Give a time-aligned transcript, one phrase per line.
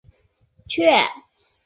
[0.03, 1.23] 却也衣食无虑